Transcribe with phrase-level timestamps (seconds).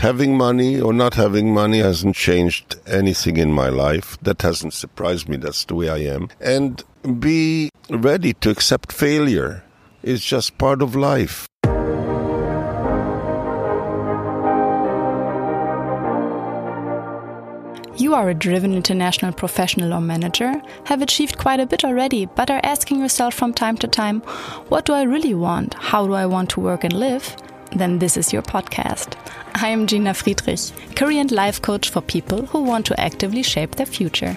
[0.00, 4.16] having money or not having money hasn't changed anything in my life.
[4.22, 5.36] That hasn't surprised me.
[5.36, 6.30] That's the way I am.
[6.40, 6.82] And
[7.18, 9.62] be ready to accept failure.
[10.02, 11.46] It's just part of life.
[17.98, 20.54] You are a driven international professional or manager,
[20.84, 24.20] have achieved quite a bit already, but are asking yourself from time to time,
[24.70, 25.74] what do I really want?
[25.74, 27.36] How do I want to work and live?
[27.72, 29.14] Then this is your podcast.
[29.54, 30.60] I am Gina Friedrich,
[30.96, 34.36] career and life coach for people who want to actively shape their future.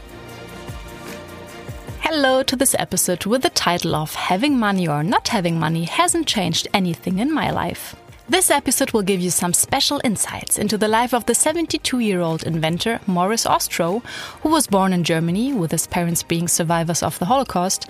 [2.03, 6.25] Hello to this episode with the title of Having Money or Not Having Money Hasn't
[6.25, 7.95] Changed Anything in My Life.
[8.27, 12.19] This episode will give you some special insights into the life of the 72 year
[12.19, 14.03] old inventor Morris Ostrow,
[14.41, 17.87] who was born in Germany with his parents being survivors of the Holocaust,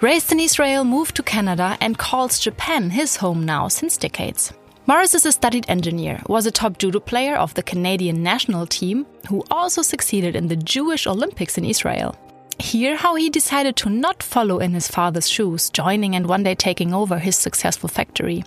[0.00, 4.54] raised in Israel, moved to Canada, and calls Japan his home now since decades.
[4.86, 9.06] Morris is a studied engineer, was a top judo player of the Canadian national team,
[9.28, 12.16] who also succeeded in the Jewish Olympics in Israel.
[12.58, 16.54] Hear how he decided to not follow in his father's shoes, joining and one day
[16.54, 18.44] taking over his successful factory.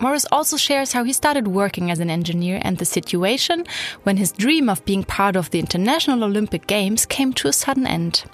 [0.00, 3.66] Morris also shares how he started working as an engineer and the situation
[4.04, 7.86] when his dream of being part of the International Olympic Games came to a sudden
[7.86, 8.24] end.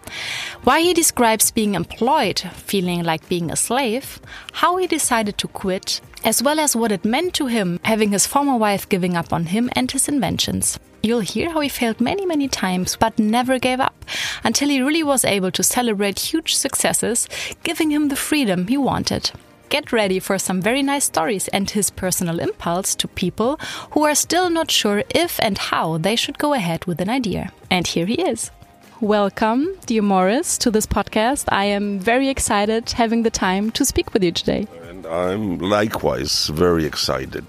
[0.62, 4.20] Why he describes being employed, feeling like being a slave,
[4.52, 8.28] how he decided to quit, as well as what it meant to him having his
[8.28, 10.78] former wife giving up on him and his inventions.
[11.02, 14.04] You'll hear how he failed many, many times, but never gave up
[14.44, 17.28] until he really was able to celebrate huge successes,
[17.64, 19.32] giving him the freedom he wanted.
[19.68, 23.58] Get ready for some very nice stories and his personal impulse to people
[23.90, 27.52] who are still not sure if and how they should go ahead with an idea.
[27.68, 28.52] And here he is.
[29.00, 31.46] Welcome, dear Morris, to this podcast.
[31.48, 34.68] I am very excited having the time to speak with you today.
[34.88, 37.44] And I'm likewise very excited.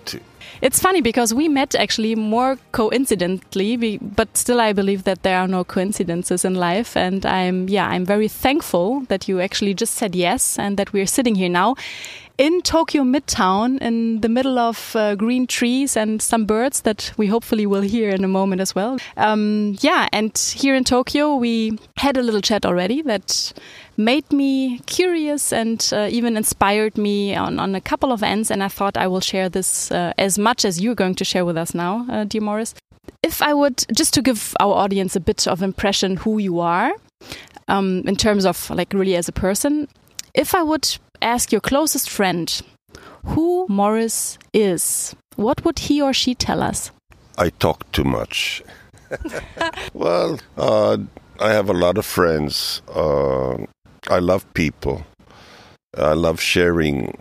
[0.62, 5.47] It's funny because we met actually more coincidentally, but still I believe that there are
[5.47, 6.97] no coincidences in life.
[6.97, 11.06] And I'm, yeah, I'm very thankful that you actually just said yes and that we're
[11.06, 11.75] sitting here now
[12.38, 17.28] in Tokyo Midtown in the middle of uh, green trees and some birds that we
[17.28, 18.97] hopefully will hear in a moment as well.
[19.17, 23.53] Um, yeah, and here in Tokyo, we had a little chat already that
[23.97, 28.52] made me curious and uh, even inspired me on, on a couple of ends.
[28.52, 31.46] And I thought I will share this uh, as much as you're going to share
[31.46, 32.75] with us now, uh, dear Morris.
[33.24, 36.91] If I would, just to give our audience a bit of impression who you are,
[37.68, 39.88] um, in terms of like really as a person,
[40.34, 42.62] if I would ask your closest friend
[43.25, 46.91] who Morris is, what would he or she tell us?
[47.38, 48.64] I talk too much.
[49.94, 50.97] well, uh,
[51.40, 52.81] I have a lot of friends.
[52.88, 53.66] Uh,
[54.09, 55.06] I love people.
[55.97, 57.18] I love sharing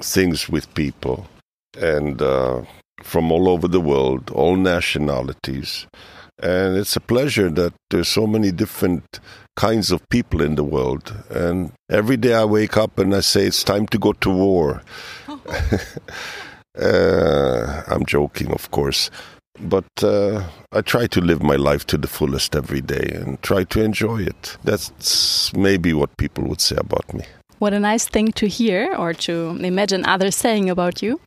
[0.00, 1.26] things with people,
[1.78, 2.62] and uh,
[3.02, 5.86] from all over the world, all nationalities.
[6.42, 9.20] And it's a pleasure that there's so many different
[9.56, 11.14] kinds of people in the world.
[11.30, 14.82] And every day I wake up and I say, it's time to go to war.
[16.78, 19.10] uh, I'm joking, of course.
[19.60, 23.64] But uh, I try to live my life to the fullest every day and try
[23.64, 24.56] to enjoy it.
[24.64, 27.24] That's maybe what people would say about me.
[27.58, 31.20] What a nice thing to hear or to imagine others saying about you.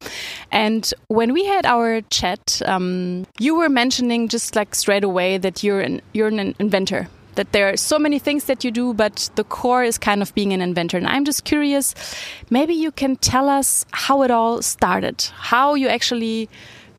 [0.52, 5.64] And when we had our chat, um, you were mentioning just like straight away that
[5.64, 9.30] you're an, you're an inventor that there are so many things that you do, but
[9.36, 10.98] the core is kind of being an inventor.
[10.98, 11.94] And I'm just curious,
[12.50, 16.50] maybe you can tell us how it all started, how you actually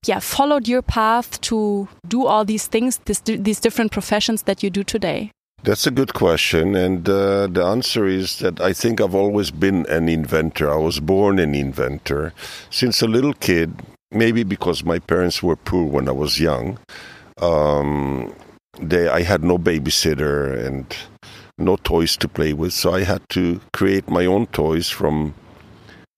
[0.04, 4.70] yeah, followed your path to do all these things, this, these different professions that you
[4.70, 5.30] do today.
[5.62, 6.76] That's a good question.
[6.76, 10.70] And uh, the answer is that I think I've always been an inventor.
[10.72, 12.32] I was born an inventor.
[12.70, 13.82] Since a little kid,
[14.12, 16.78] maybe because my parents were poor when I was young,
[17.40, 18.34] um,
[18.80, 20.94] they I had no babysitter and
[21.58, 25.34] no toys to play with, so I had to create my own toys from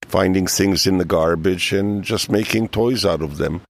[0.09, 3.61] finding things in the garbage and just making toys out of them.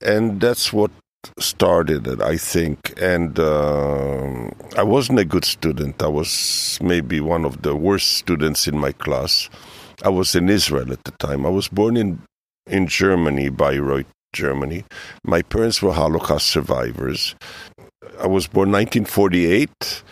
[0.00, 0.90] And that's what
[1.38, 2.78] started it, I think.
[3.00, 6.02] And uh, I wasn't a good student.
[6.02, 9.50] I was maybe one of the worst students in my class.
[10.02, 11.46] I was in Israel at the time.
[11.46, 12.20] I was born in
[12.66, 14.84] in Germany, Bayreuth, Germany.
[15.22, 17.34] My parents were Holocaust survivors
[18.20, 20.02] I was born 1948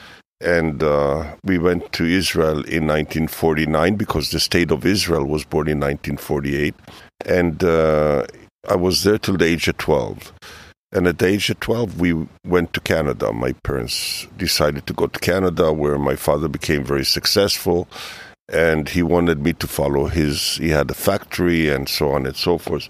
[0.43, 5.69] and uh, we went to Israel in 1949 because the state of Israel was born
[5.69, 6.75] in 1948,
[7.25, 8.27] and uh,
[8.69, 10.33] I was there till the age of 12.
[10.95, 13.33] And at the age of 12, we went to Canada.
[13.33, 17.89] My parents decided to go to Canada, where my father became very successful,
[18.49, 20.57] and he wanted me to follow his.
[20.57, 22.89] He had a factory and so on and so forth.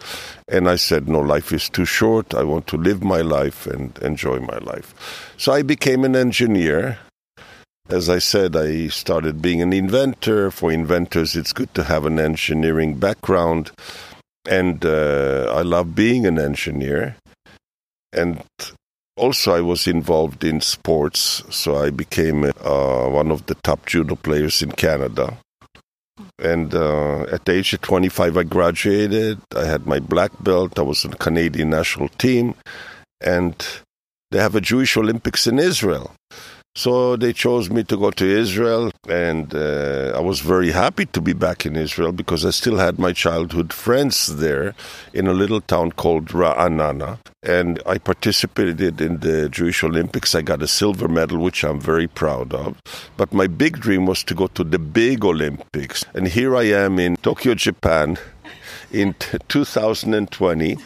[0.48, 2.34] And I said, No, life is too short.
[2.34, 5.34] I want to live my life and enjoy my life.
[5.36, 6.98] So I became an engineer
[7.92, 10.50] as I said, I started being an inventor.
[10.50, 13.70] For inventors, it's good to have an engineering background.
[14.48, 17.16] And uh, I love being an engineer.
[18.10, 18.42] And
[19.16, 21.44] also, I was involved in sports.
[21.50, 25.36] So I became uh, one of the top judo players in Canada.
[26.38, 29.38] And uh, at the age of 25, I graduated.
[29.54, 30.78] I had my black belt.
[30.78, 32.54] I was in the Canadian national team.
[33.20, 33.54] And
[34.30, 36.12] they have a Jewish Olympics in Israel.
[36.74, 41.20] So they chose me to go to Israel, and uh, I was very happy to
[41.20, 44.74] be back in Israel because I still had my childhood friends there
[45.12, 47.18] in a little town called Ra'anana.
[47.42, 50.34] And I participated in the Jewish Olympics.
[50.34, 52.80] I got a silver medal, which I'm very proud of.
[53.18, 56.06] But my big dream was to go to the big Olympics.
[56.14, 58.16] And here I am in Tokyo, Japan
[58.90, 59.14] in
[59.48, 60.78] 2020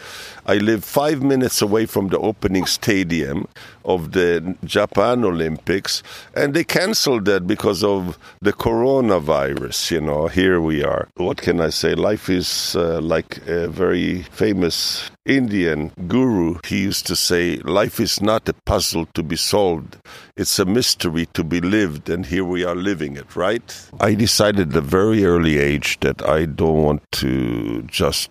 [0.48, 3.48] I live five minutes away from the opening stadium
[3.84, 6.04] of the Japan Olympics,
[6.34, 9.90] and they canceled that because of the coronavirus.
[9.90, 11.08] You know, here we are.
[11.16, 11.96] What can I say?
[11.96, 16.58] Life is uh, like a very famous Indian guru.
[16.64, 19.96] He used to say, Life is not a puzzle to be solved,
[20.36, 23.90] it's a mystery to be lived, and here we are living it, right?
[23.98, 28.30] I decided at a very early age that I don't want to just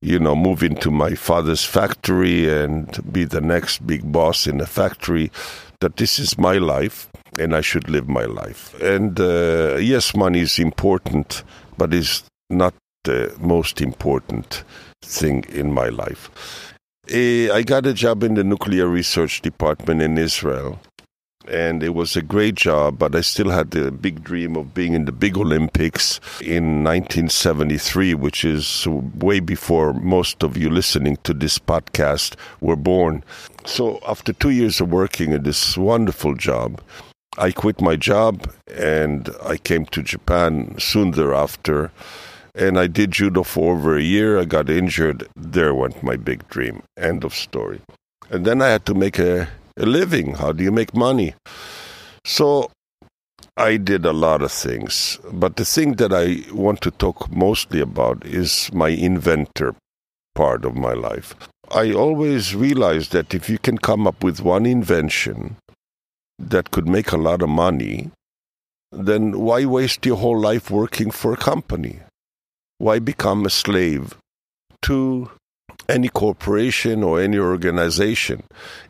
[0.00, 4.66] you know, move into my father's factory and be the next big boss in the
[4.66, 5.30] factory,
[5.80, 7.08] that this is my life
[7.38, 8.80] and I should live my life.
[8.80, 11.42] And uh, yes, money is important,
[11.76, 12.74] but it's not
[13.04, 14.64] the most important
[15.02, 16.74] thing in my life.
[17.10, 20.78] Uh, I got a job in the nuclear research department in Israel
[21.48, 24.92] and it was a great job, but I still had the big dream of being
[24.92, 31.32] in the big Olympics in 1973, which is way before most of you listening to
[31.32, 33.24] this podcast were born.
[33.64, 36.80] So after two years of working in this wonderful job,
[37.38, 41.90] I quit my job and I came to Japan soon thereafter.
[42.54, 44.40] And I did judo for over a year.
[44.40, 45.28] I got injured.
[45.36, 46.82] There went my big dream.
[46.96, 47.80] End of story.
[48.30, 49.48] And then I had to make a
[49.78, 50.34] a living?
[50.34, 51.34] How do you make money?
[52.24, 52.70] So
[53.56, 57.80] I did a lot of things, but the thing that I want to talk mostly
[57.80, 59.74] about is my inventor
[60.34, 61.34] part of my life.
[61.70, 65.56] I always realized that if you can come up with one invention
[66.38, 68.10] that could make a lot of money,
[68.92, 72.00] then why waste your whole life working for a company?
[72.78, 74.16] Why become a slave
[74.82, 75.30] to
[75.88, 78.42] any corporation or any organization.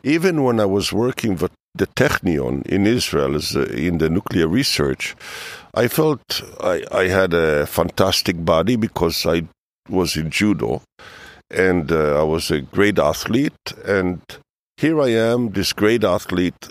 [0.03, 5.15] Even when I was working with the Technion in Israel uh, in the nuclear research,
[5.73, 9.43] I felt I, I, had a fantastic body because I
[9.87, 10.81] was in judo
[11.49, 13.73] and uh, I was a great athlete.
[13.85, 14.21] And
[14.77, 16.67] here I am, this great athlete,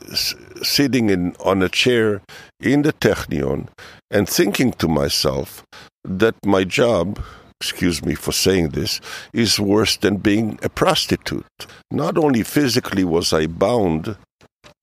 [0.63, 2.23] sitting in, on a chair
[2.61, 3.69] in the Technion
[4.11, 5.63] and thinking to myself
[6.05, 7.21] that my job
[7.61, 9.01] excuse me for saying this,
[9.33, 11.67] is worse than being a prostitute.
[11.91, 14.17] Not only physically was I bound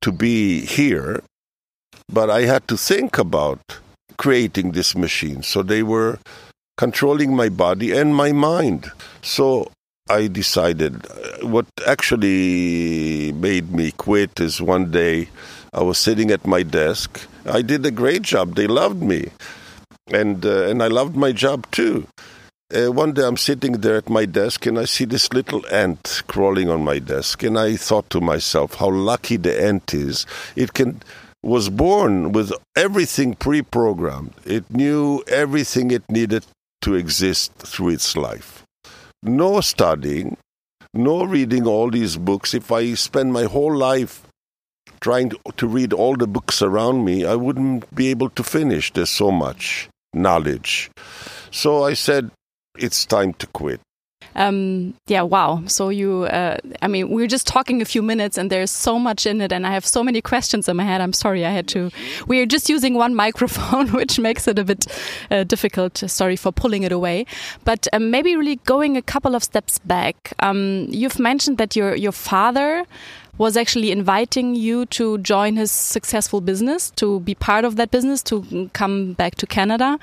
[0.02, 1.24] to be here,
[2.10, 3.60] but I had to think about
[4.18, 5.42] creating this machine.
[5.42, 6.20] So they were
[6.78, 8.92] controlling my body and my mind.
[9.22, 9.72] So
[10.10, 15.30] I decided uh, what actually made me quit is one day
[15.74, 17.22] I was sitting at my desk.
[17.46, 18.56] I did a great job.
[18.56, 19.30] They loved me.
[20.14, 22.06] And uh, and I loved my job too.
[22.76, 26.24] Uh, one day I'm sitting there at my desk and I see this little ant
[26.28, 30.26] crawling on my desk, and I thought to myself, how lucky the ant is.
[30.58, 31.02] It can
[31.42, 34.34] was born with everything pre-programmed.
[34.44, 36.46] It knew everything it needed
[36.82, 38.64] to exist through its life.
[39.24, 40.36] No studying,
[40.94, 42.54] no reading all these books.
[42.54, 44.24] If I spend my whole life
[45.00, 48.92] trying to read all the books around me, I wouldn't be able to finish.
[48.92, 50.90] There's so much knowledge.
[51.52, 52.32] So I said,
[52.78, 53.80] it's time to quit.
[54.36, 55.64] Um, yeah, wow.
[55.68, 59.00] So you, uh, I mean, we are just talking a few minutes and there's so
[59.00, 61.00] much in it and I have so many questions in my head.
[61.00, 61.90] I'm sorry I had to,
[62.28, 64.88] we are just using one microphone, which makes it a bit
[65.32, 65.98] uh, difficult.
[65.98, 67.26] Sorry for pulling it away.
[67.64, 70.34] But um, maybe really going a couple of steps back.
[70.40, 72.86] Um, you've mentioned that your, your father
[73.38, 78.22] was actually inviting you to join his successful business, to be part of that business,
[78.24, 80.00] to come back to Canada.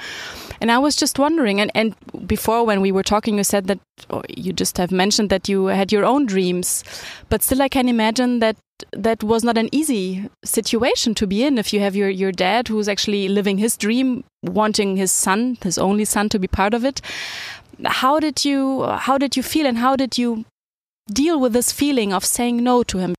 [0.61, 1.95] And I was just wondering, and, and
[2.27, 3.79] before when we were talking, you said that,
[4.11, 6.85] oh, you just have mentioned that you had your own dreams,
[7.29, 8.57] but still I can imagine that
[8.93, 12.69] that was not an easy situation to be in if you have your, your dad
[12.69, 16.85] who's actually living his dream, wanting his son, his only son, to be part of
[16.85, 17.01] it.
[17.85, 20.45] How did you how did you feel and how did you
[21.13, 23.15] deal with this feeling of saying no to him?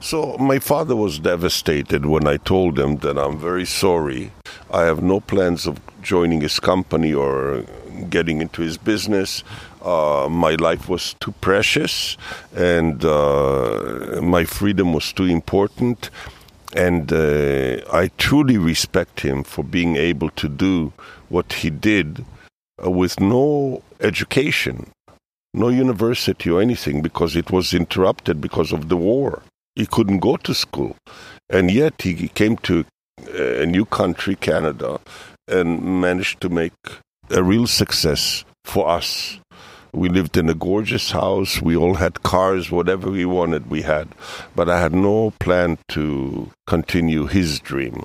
[0.00, 4.32] So my father was devastated when I told him that I'm very sorry.
[4.70, 7.64] I have no plans of joining his company or
[8.08, 9.42] getting into his business.
[9.82, 12.16] Uh, my life was too precious
[12.54, 16.10] and uh, my freedom was too important.
[16.74, 20.92] And uh, I truly respect him for being able to do
[21.28, 22.24] what he did
[22.84, 24.90] uh, with no education,
[25.54, 29.42] no university or anything, because it was interrupted because of the war.
[29.78, 30.96] He couldn't go to school.
[31.48, 32.84] And yet he came to
[33.32, 34.98] uh, a new country, Canada,
[35.46, 36.72] and managed to make
[37.30, 39.38] a real success for us.
[39.92, 41.62] We lived in a gorgeous house.
[41.62, 44.08] We all had cars, whatever we wanted, we had.
[44.56, 48.04] But I had no plan to continue his dream.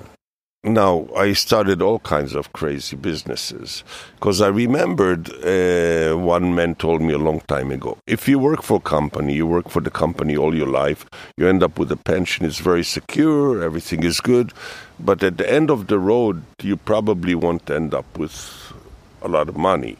[0.66, 7.02] Now, I started all kinds of crazy businesses because I remembered uh, one man told
[7.02, 9.90] me a long time ago if you work for a company, you work for the
[9.90, 11.04] company all your life,
[11.36, 14.54] you end up with a pension, it's very secure, everything is good.
[14.98, 18.72] But at the end of the road, you probably won't end up with
[19.20, 19.98] a lot of money.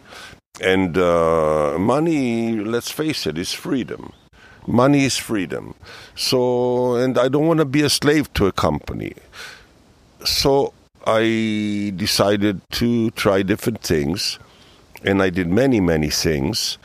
[0.63, 4.15] And uh, money, let's face it, is freedom.
[4.67, 5.75] Money is freedom.
[6.15, 9.13] So, and I don't want to be a slave to a company.
[10.25, 10.73] So
[11.07, 14.39] I decided to try different things.
[15.05, 16.79] And I did many, many things.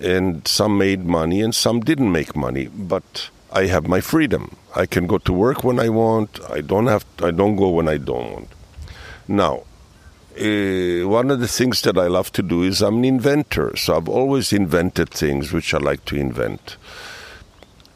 [0.00, 2.68] And some made money and some didn't make money.
[2.68, 4.56] But I have my freedom.
[4.74, 6.40] I can go to work when I want.
[6.48, 7.04] I don't have.
[7.22, 8.48] I don't go when I don't want.
[9.28, 9.64] Now,
[10.40, 13.76] uh, one of the things that I love to do is I'm an inventor.
[13.76, 16.76] So I've always invented things which I like to invent.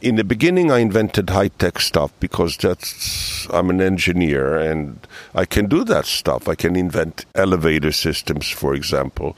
[0.04, 4.98] In the beginning, I invented high tech stuff because that's I'm an engineer and
[5.34, 6.46] I can do that stuff.
[6.46, 9.34] I can invent elevator systems, for example.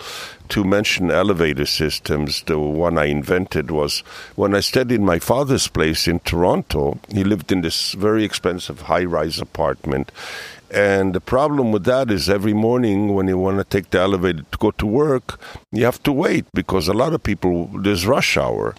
[0.48, 4.00] To mention elevator systems, the one I invented was
[4.34, 6.98] when I stayed in my father's place in Toronto.
[7.12, 10.10] He lived in this very expensive high rise apartment
[10.70, 14.42] and the problem with that is every morning when you want to take the elevator
[14.50, 15.38] to go to work,
[15.70, 18.74] you have to wait because a lot of people, there's rush hour.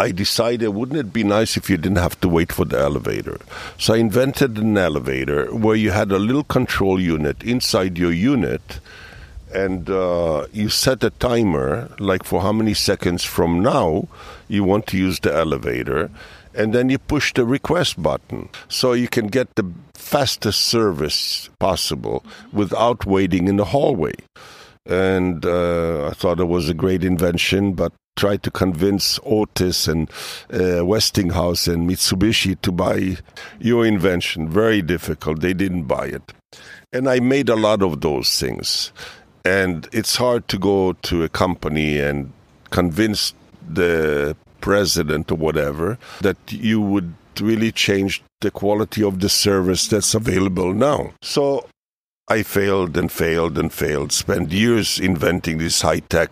[0.00, 3.38] I decided, wouldn't it be nice if you didn't have to wait for the elevator?
[3.76, 8.80] So I invented an elevator where you had a little control unit inside your unit,
[9.52, 14.08] and uh, you set a timer, like for how many seconds from now
[14.48, 16.10] you want to use the elevator
[16.54, 22.24] and then you push the request button so you can get the fastest service possible
[22.52, 24.14] without waiting in the hallway.
[24.86, 30.10] And uh, I thought it was a great invention, but tried to convince Otis and
[30.52, 33.16] uh, Westinghouse and Mitsubishi to buy
[33.58, 34.48] your invention.
[34.48, 35.40] Very difficult.
[35.40, 36.32] They didn't buy it.
[36.92, 38.92] And I made a lot of those things.
[39.44, 42.32] And it's hard to go to a company and
[42.70, 43.32] convince
[43.66, 50.14] the president or whatever, that you would really change the quality of the service that's
[50.14, 51.12] available now.
[51.22, 51.66] So
[52.28, 56.30] I failed and failed and failed, spent years inventing this high tech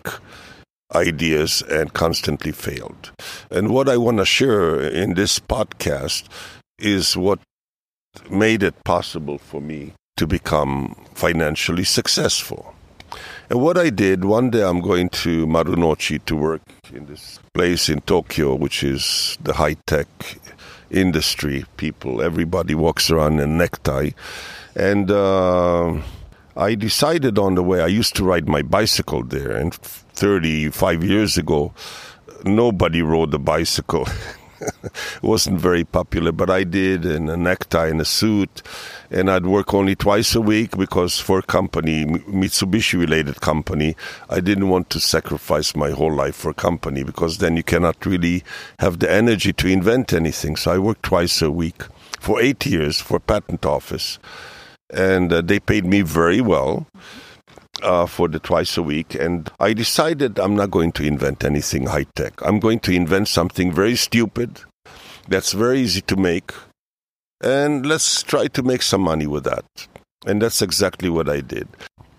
[0.95, 3.11] ideas and constantly failed.
[3.51, 6.27] And what I want to share in this podcast
[6.77, 7.39] is what
[8.29, 12.73] made it possible for me to become financially successful.
[13.49, 16.61] And what I did, one day I'm going to Marunouchi to work
[16.93, 20.07] in this place in Tokyo, which is the high tech
[20.91, 21.65] industry.
[21.77, 24.11] People, everybody walks around in necktie.
[24.75, 25.99] And uh,
[26.59, 29.55] I decided on the way, I used to ride my bicycle there.
[29.55, 31.73] And 35 years ago,
[32.43, 34.05] nobody rode a bicycle.
[34.59, 34.73] It
[35.23, 38.61] wasn't very popular, but I did in a necktie and a suit.
[39.09, 43.95] And I'd work only twice a week because for a company, Mitsubishi related company,
[44.29, 48.05] I didn't want to sacrifice my whole life for a company because then you cannot
[48.05, 48.43] really
[48.79, 50.57] have the energy to invent anything.
[50.57, 51.83] So I worked twice a week
[52.19, 54.19] for eight years for patent office.
[54.91, 56.87] And uh, they paid me very well.
[57.81, 61.85] Uh, for the twice a week, and I decided I'm not going to invent anything
[61.85, 62.33] high tech.
[62.41, 64.59] I'm going to invent something very stupid
[65.29, 66.51] that's very easy to make,
[67.41, 69.63] and let's try to make some money with that.
[70.25, 71.69] And that's exactly what I did.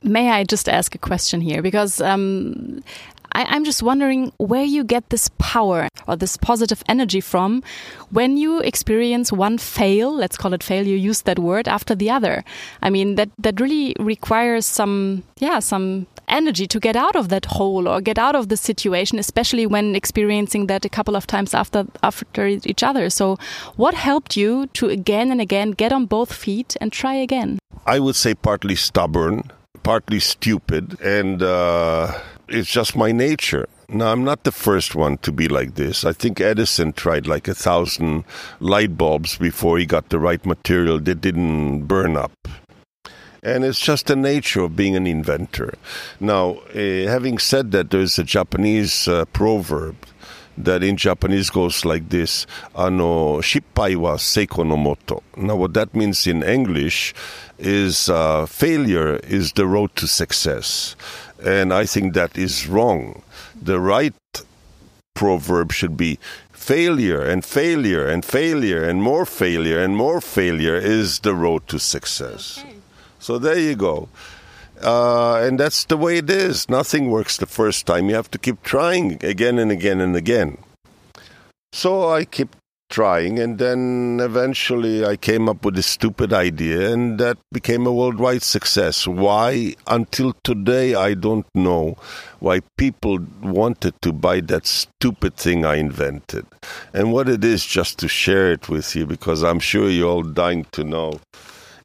[0.03, 1.61] May I just ask a question here?
[1.61, 2.83] Because um,
[3.33, 7.63] I, am just wondering where you get this power or this positive energy from
[8.11, 12.11] when you experience one fail, let's call it fail, you use that word after the
[12.11, 12.45] other.
[12.83, 17.45] I mean, that, that really requires some, yeah, some energy to get out of that
[17.45, 21.53] hole or get out of the situation, especially when experiencing that a couple of times
[21.55, 23.11] after after each other.
[23.11, 23.37] So,
[23.77, 27.59] what helped you to again and again get on both feet and try again?
[27.87, 29.51] I would say partly stubborn,
[29.83, 32.19] partly stupid, and uh,
[32.51, 33.69] it's just my nature.
[33.89, 36.05] Now, I'm not the first one to be like this.
[36.05, 38.25] I think Edison tried like a thousand
[38.61, 42.33] light bulbs before he got the right material that didn't burn up.
[43.43, 45.75] And it's just the nature of being an inventor.
[46.21, 49.97] Now, uh, having said that, there's a Japanese uh, proverb
[50.59, 55.95] that in Japanese goes like this: "Ano shippai wa seiko no moto." Now, what that
[55.95, 57.15] means in English
[57.59, 60.97] is uh, failure is the road to success,
[61.45, 63.23] and I think that is wrong.
[63.61, 64.15] The right
[65.15, 66.19] proverb should be
[66.53, 71.79] failure and failure and failure and more failure and more failure is the road to
[71.79, 72.61] success.
[72.61, 72.77] Okay.
[73.19, 74.09] So there you go.
[74.83, 76.69] Uh, and that's the way it is.
[76.69, 78.09] Nothing works the first time.
[78.09, 80.59] You have to keep trying again and again and again.
[81.73, 82.57] So I kept
[82.91, 87.93] trying, and then eventually I came up with a stupid idea, and that became a
[87.93, 89.07] worldwide success.
[89.07, 89.75] Why?
[89.87, 91.97] Until today, I don't know
[92.41, 96.47] why people wanted to buy that stupid thing I invented.
[96.93, 100.23] And what it is, just to share it with you, because I'm sure you're all
[100.23, 101.21] dying to know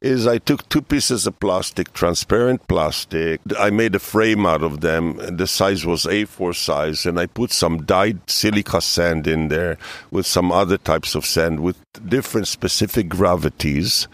[0.06, 3.40] is I took two pieces of plastic, transparent plastic.
[3.58, 5.16] I made a frame out of them.
[5.36, 9.76] The size was A4 size, and I put some dyed silica sand in there
[10.10, 11.76] with some other types of sand with
[12.08, 14.06] different specific gravities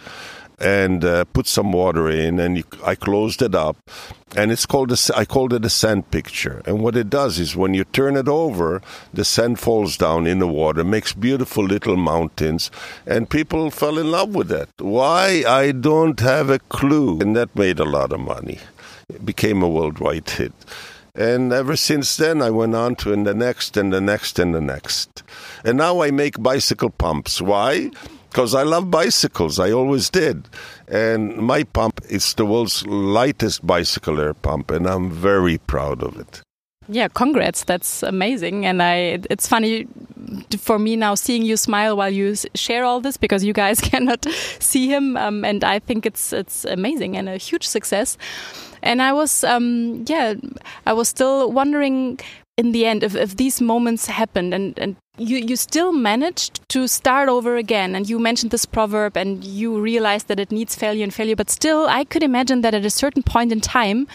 [0.63, 3.77] and uh, put some water in, and you, I closed it up.
[4.35, 6.63] And it's called a, I called it a sand picture.
[6.65, 8.81] And what it does is when you turn it over,
[9.13, 12.71] the sand falls down in the water, makes beautiful little mountains,
[13.07, 14.69] and people fell in love with that.
[14.79, 15.45] Why?
[15.47, 17.21] I don't have a clue.
[17.21, 18.59] And that made a lot of money.
[19.11, 20.53] It became a worldwide hit.
[21.15, 24.55] And ever since then, I went on to in the next and the next and
[24.55, 25.23] the next.
[25.63, 27.43] And now I make bicycle pumps.
[27.43, 27.91] Why?
[28.33, 29.59] Because I love bicycles.
[29.59, 30.49] I always did.
[30.89, 36.19] And my pump is the world's lightest bicycle air pump, and I'm very proud of
[36.19, 36.43] it.
[36.89, 37.65] Yeah, congrats.
[37.65, 38.67] That's amazing.
[38.67, 39.87] And I it's funny
[40.59, 44.27] for me now seeing you smile while you share all this because you guys cannot
[44.59, 48.19] see him um, and I think it's it's amazing and a huge success.
[48.83, 50.35] And I was um, yeah,
[50.85, 52.19] I was still wondering
[52.57, 56.89] in the end if, if these moments happened and, and you, you still managed to
[56.89, 61.05] start over again and you mentioned this proverb and you realized that it needs failure
[61.05, 64.07] and failure but still i could imagine that at a certain point in time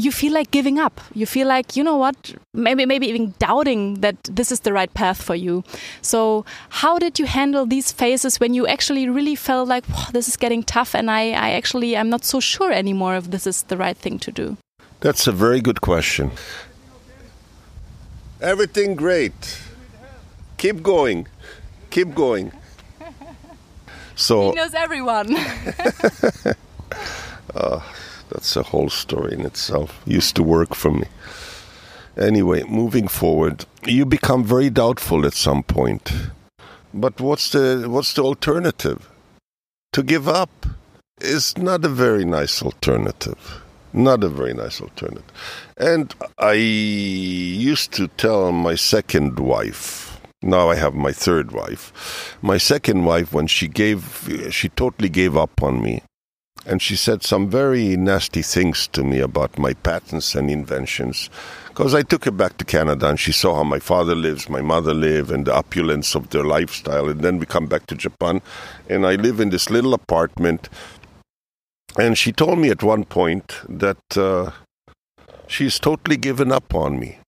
[0.00, 1.00] you feel like giving up.
[1.14, 4.92] You feel like you know what maybe maybe even doubting that this is the right
[4.94, 5.62] path for you.
[6.00, 10.36] So how did you handle these phases when you actually really felt like this is
[10.36, 13.76] getting tough and i i actually i'm not so sure anymore if this is the
[13.76, 14.56] right thing to do?
[15.00, 16.30] That's a very good question.
[18.40, 19.60] Everything great.
[20.60, 21.26] Keep going.
[21.88, 22.52] Keep going.
[24.14, 25.34] So he knows everyone.
[27.54, 27.80] uh,
[28.28, 30.02] that's a whole story in itself.
[30.04, 31.06] Used to work for me.
[32.14, 36.12] Anyway, moving forward, you become very doubtful at some point.
[36.92, 39.08] But what's the what's the alternative?
[39.94, 40.66] To give up
[41.22, 43.62] is not a very nice alternative.
[43.94, 45.32] Not a very nice alternative.
[45.78, 50.09] And I used to tell my second wife,
[50.42, 52.36] now I have my third wife.
[52.42, 56.02] My second wife, when she gave, she totally gave up on me.
[56.66, 61.30] And she said some very nasty things to me about my patents and inventions.
[61.68, 64.60] Because I took her back to Canada and she saw how my father lives, my
[64.60, 67.08] mother live, and the opulence of their lifestyle.
[67.08, 68.42] And then we come back to Japan,
[68.90, 70.68] and I live in this little apartment
[71.98, 74.52] and she told me at one point that uh,
[75.46, 77.19] she's totally given up on me.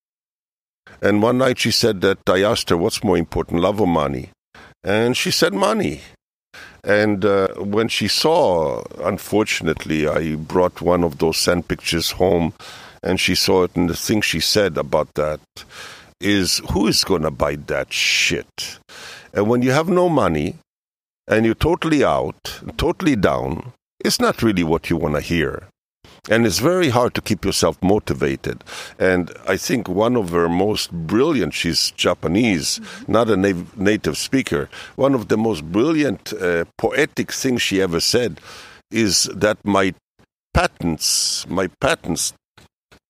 [1.01, 4.31] And one night she said that I asked her, What's more important, love or money?
[4.85, 6.01] And she said, Money.
[6.85, 12.55] And uh, when she saw, unfortunately, I brought one of those sand pictures home,
[13.03, 15.41] and she saw it, and the thing she said about that
[16.21, 18.79] is, Who is going to buy that shit?
[19.33, 20.57] And when you have no money,
[21.29, 23.73] and you're totally out, totally down,
[24.05, 25.69] it's not really what you want to hear.
[26.29, 28.63] And it's very hard to keep yourself motivated.
[28.97, 33.13] And I think one of her most brilliant, she's Japanese, mm-hmm.
[33.13, 37.99] not a na- native speaker, one of the most brilliant uh, poetic things she ever
[37.99, 38.41] said
[38.93, 39.95] is that my
[40.55, 42.35] patents, my patents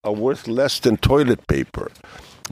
[0.04, 1.90] are worth less than toilet paper.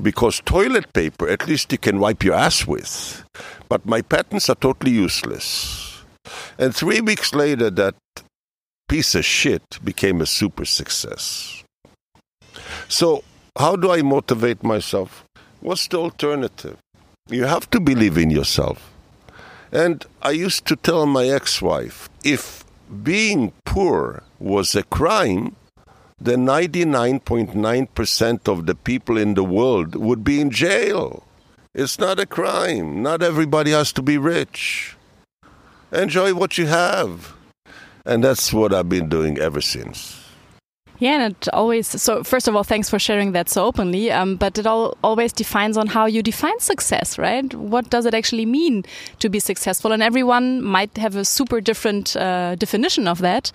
[0.02, 3.24] Because toilet paper, at least you can wipe your ass with.
[3.70, 6.02] But my patents are totally useless.
[6.58, 7.94] And three weeks later, that
[8.90, 11.62] piece of shit became a super success.
[12.88, 13.22] So,
[13.56, 15.24] how do I motivate myself?
[15.60, 16.76] What's the alternative?
[17.28, 18.90] You have to believe in yourself.
[19.70, 22.64] And I used to tell my ex wife if
[23.04, 25.54] being poor was a crime,
[26.18, 31.22] then 99.9% of the people in the world would be in jail.
[31.72, 33.04] It's not a crime.
[33.04, 34.96] Not everybody has to be rich.
[35.92, 37.36] Enjoy what you have.
[38.04, 40.20] And that's what I've been doing ever since.
[41.00, 41.86] Yeah, and it always.
[41.86, 44.12] So, first of all, thanks for sharing that so openly.
[44.12, 47.52] Um, but it all always defines on how you define success, right?
[47.54, 48.84] What does it actually mean
[49.20, 49.92] to be successful?
[49.92, 53.50] And everyone might have a super different uh, definition of that.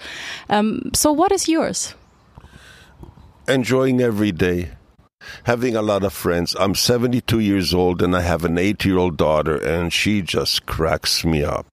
[0.50, 1.94] Um, so, what is yours?
[3.48, 4.72] Enjoying every day,
[5.44, 6.56] having a lot of friends.
[6.60, 10.66] I'm 72 years old and I have an eight year old daughter, and she just
[10.66, 11.68] cracks me up.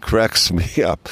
[0.00, 1.08] Cracks me up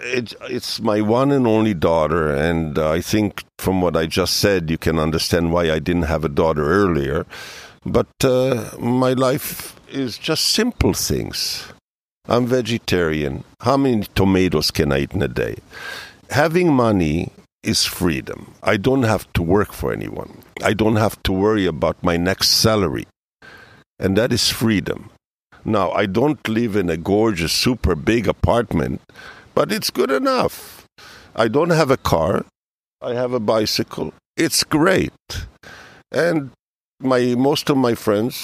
[0.00, 4.36] it, it's my one and only daughter, and uh, I think from what I just
[4.38, 7.26] said, you can understand why I didn't have a daughter earlier.
[7.84, 11.64] But uh, my life is just simple things.
[12.28, 13.44] I'm vegetarian.
[13.60, 15.56] How many tomatoes can I eat in a day?
[16.30, 17.32] Having money
[17.62, 18.54] is freedom.
[18.62, 20.42] I don't have to work for anyone.
[20.62, 23.06] I don't have to worry about my next salary.
[23.98, 25.10] And that is freedom.
[25.64, 29.00] Now, I don't live in a gorgeous, super big apartment
[29.58, 30.86] but it's good enough.
[31.34, 32.44] I don't have a car.
[33.02, 34.14] I have a bicycle.
[34.36, 35.10] It's great.
[36.12, 36.52] And
[37.00, 38.36] my most of my friends,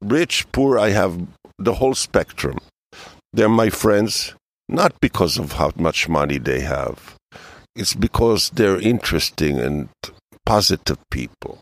[0.00, 1.18] rich, poor, I have
[1.58, 2.58] the whole spectrum.
[3.32, 4.34] They're my friends
[4.68, 7.16] not because of how much money they have.
[7.74, 9.88] It's because they're interesting and
[10.46, 11.58] positive people.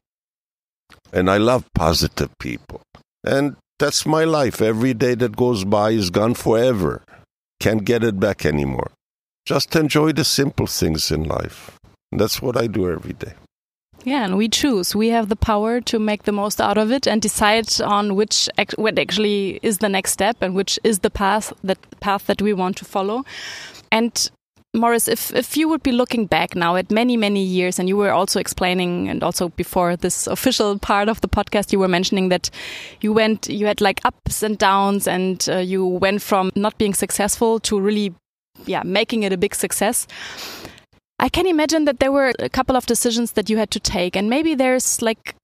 [1.11, 2.83] And I love positive people.
[3.24, 4.61] And that's my life.
[4.61, 7.00] Every day that goes by is gone forever.
[7.61, 8.90] Can't get it back anymore.
[9.47, 11.79] Just enjoy the simple things in life.
[12.12, 13.35] That's what I do every day.
[14.05, 14.94] Yeah, and we choose.
[14.94, 18.49] We have the power to make the most out of it and decide on which
[18.77, 22.53] what actually is the next step and which is the path that path that we
[22.53, 23.25] want to follow.
[23.90, 24.31] And
[24.74, 27.96] Morris, if, if you would be looking back now at many, many years, and you
[27.96, 32.28] were also explaining, and also before this official part of the podcast, you were mentioning
[32.28, 32.50] that
[33.00, 36.92] you went, you had like ups and downs, and uh, you went from not being
[36.92, 38.14] successful to really,
[38.66, 40.07] yeah, making it a big success.
[41.18, 44.14] I can imagine that there were a couple of decisions that you had to take,
[44.16, 45.35] and maybe there's like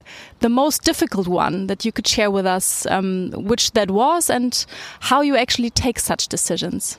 [0.40, 4.66] the most difficult one that you could share with us, um, which that was, and
[5.00, 6.98] how you actually take such decisions.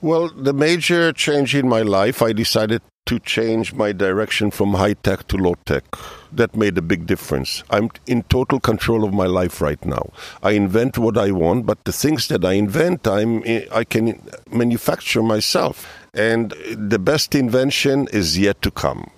[0.00, 4.94] Well, the major change in my life, I decided to change my direction from high
[4.94, 5.84] tech to low tech.
[6.32, 7.62] That made a big difference.
[7.70, 10.10] I'm in total control of my life right now.
[10.42, 15.22] I invent what I want, but the things that I invent, I'm I can manufacture
[15.22, 15.86] myself.
[16.14, 19.10] And the best invention is yet to come.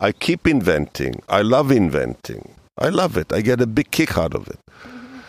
[0.00, 1.22] I keep inventing.
[1.28, 2.54] I love inventing.
[2.78, 3.32] I love it.
[3.32, 4.60] I get a big kick out of it.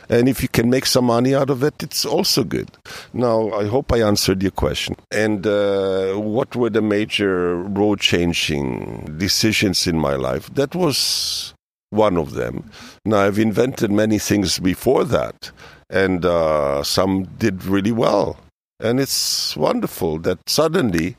[0.10, 2.70] And if you can make some money out of it, it's also good.
[3.13, 4.96] Now, I hope I answered your question.
[5.12, 10.54] And uh, what were the major road changing decisions in my life?
[10.54, 11.54] That was
[11.89, 12.70] one of them.
[13.06, 15.52] Now, I've invented many things before that,
[15.89, 18.38] and uh, some did really well.
[18.80, 21.15] And it's wonderful that suddenly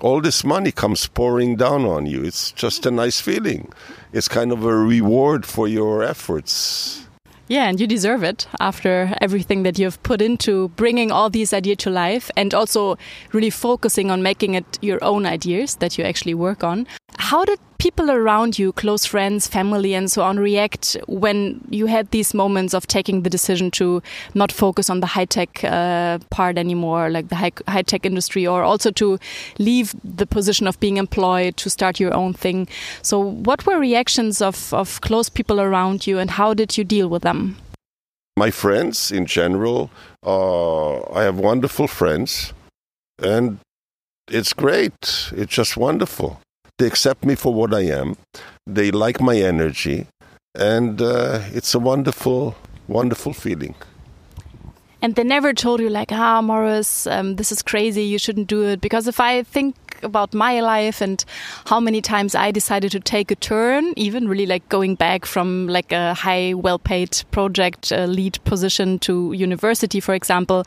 [0.00, 2.24] all this money comes pouring down on you.
[2.24, 3.72] It's just a nice feeling.
[4.12, 7.06] It's kind of a reward for your efforts.
[7.50, 11.78] Yeah, and you deserve it after everything that you've put into bringing all these ideas
[11.78, 12.96] to life and also
[13.32, 16.86] really focusing on making it your own ideas that you actually work on.
[17.18, 22.10] How did people around you, close friends, family, and so on, react when you had
[22.10, 24.02] these moments of taking the decision to
[24.34, 28.46] not focus on the high tech uh, part anymore, like the high, high tech industry,
[28.46, 29.18] or also to
[29.58, 32.68] leave the position of being employed to start your own thing?
[33.00, 37.08] So, what were reactions of, of close people around you, and how did you deal
[37.08, 37.56] with them?
[38.36, 39.90] My friends in general,
[40.24, 42.52] uh, I have wonderful friends,
[43.18, 43.58] and
[44.30, 45.30] it's great.
[45.32, 46.40] It's just wonderful.
[46.80, 48.16] They accept me for what I am.
[48.66, 50.06] They like my energy.
[50.54, 52.56] And uh, it's a wonderful,
[52.88, 53.74] wonderful feeling.
[55.02, 58.66] And they never told you, like, ah, Morris, um, this is crazy, you shouldn't do
[58.66, 58.80] it.
[58.80, 61.22] Because if I think about my life and
[61.66, 65.68] how many times I decided to take a turn, even really like going back from
[65.68, 70.64] like a high, well paid project uh, lead position to university, for example,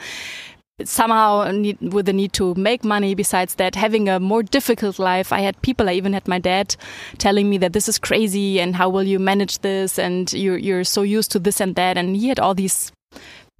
[0.83, 3.15] somehow need, with the need to make money.
[3.15, 5.31] Besides that having a more difficult life.
[5.31, 6.75] I had people i even had my dad
[7.17, 9.99] telling me that this is crazy and how will you manage this?
[9.99, 11.97] And you're, you're so used to this and that.
[11.97, 12.91] And he had all these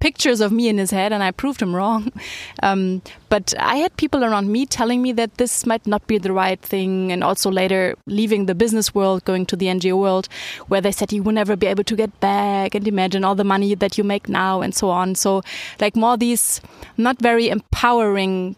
[0.00, 2.12] pictures of me in his head, and I proved him wrong.
[2.62, 6.32] Um, but I had people around me telling me that this might not be the
[6.32, 10.28] right thing, and also later leaving the business world, going to the NGO world,
[10.68, 13.44] where they said you will never be able to get back, and imagine all the
[13.44, 15.14] money that you make now, and so on.
[15.14, 15.42] So,
[15.80, 16.60] like more these
[16.96, 18.56] not very empowering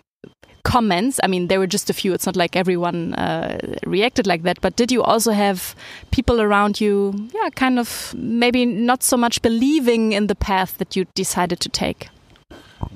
[0.67, 1.21] comments?
[1.23, 2.13] I mean, there were just a few.
[2.13, 4.61] It's not like everyone uh, reacted like that.
[4.61, 5.77] But did you also have
[6.11, 10.97] people around you, yeah, kind of maybe not so much believing in the path that
[10.97, 12.09] you decided to take?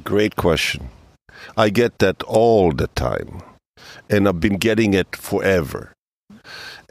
[0.02, 0.88] Great question.
[1.56, 3.40] I get that all the time,
[4.10, 5.92] and I've been getting it forever.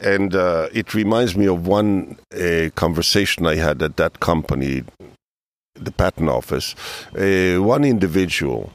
[0.01, 4.83] And uh, it reminds me of one uh, conversation I had at that company,
[5.73, 6.73] the patent office.
[7.13, 8.71] Uh, one individual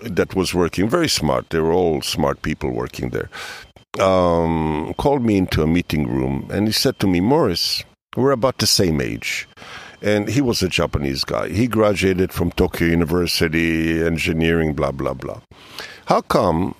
[0.00, 1.50] that was working very smart.
[1.50, 3.28] They were all smart people working there.
[4.00, 7.84] Um, called me into a meeting room and he said to me, Morris,
[8.16, 9.48] we're about the same age.
[10.00, 11.48] And he was a Japanese guy.
[11.48, 15.40] He graduated from Tokyo University, engineering, blah, blah, blah.
[16.06, 16.76] How come,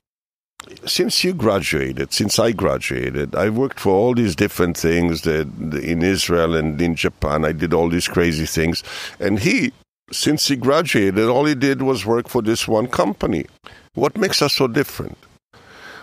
[0.85, 5.49] since you graduated, since I graduated, I worked for all these different things that
[5.83, 8.85] in Israel and in Japan, I did all these crazy things.
[9.19, 9.73] And he
[10.11, 13.47] since he graduated, all he did was work for this one company.
[13.95, 15.19] What makes us so different?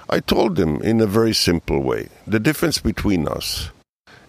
[0.10, 3.72] I told him in a very simple way the difference between us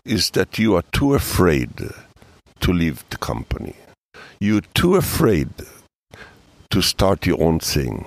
[0.04, 1.70] is that you are too afraid
[2.60, 3.76] to leave the company.
[4.40, 5.50] You're too afraid
[6.70, 8.06] to start your own thing.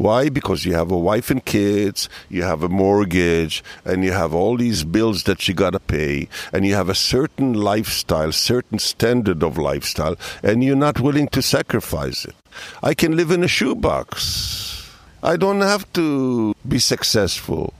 [0.00, 0.30] Why?
[0.30, 4.56] Because you have a wife and kids, you have a mortgage, and you have all
[4.56, 9.58] these bills that you gotta pay, and you have a certain lifestyle, certain standard of
[9.58, 12.34] lifestyle, and you're not willing to sacrifice it.
[12.82, 14.88] I can live in a shoebox.
[15.22, 17.74] I don't have to be successful.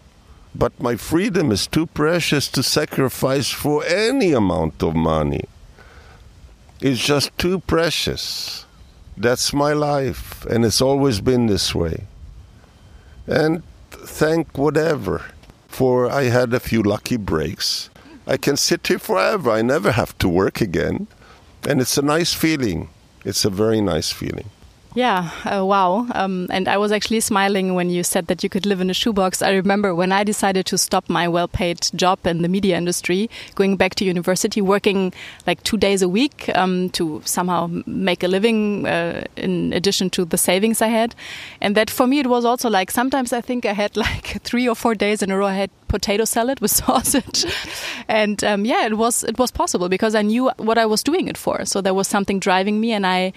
[0.55, 5.45] But my freedom is too precious to sacrifice for any amount of money.
[6.83, 8.67] It's just too precious.
[9.21, 12.05] That's my life, and it's always been this way.
[13.27, 15.27] And thank whatever,
[15.69, 17.91] for I had a few lucky breaks.
[18.27, 19.51] I can sit here forever.
[19.51, 21.07] I never have to work again.
[21.69, 22.89] And it's a nice feeling.
[23.23, 24.49] It's a very nice feeling.
[24.95, 26.09] Yeah, uh, wow.
[26.17, 28.95] Um, and I was actually smiling when you said that you could live in a
[28.95, 29.41] shoebox.
[29.41, 33.31] I remember when I decided to stop my well paid job in the media industry,
[33.55, 35.13] going back to university, working
[35.47, 40.25] like two days a week um, to somehow make a living uh, in addition to
[40.25, 41.15] the savings I had.
[41.61, 44.69] And that for me, it was also like sometimes I think I had like three
[44.69, 47.45] or four days in a row, I had potato salad with sausage.
[48.09, 51.29] and um, yeah, it was, it was possible because I knew what I was doing
[51.29, 51.65] it for.
[51.65, 53.33] So there was something driving me and I,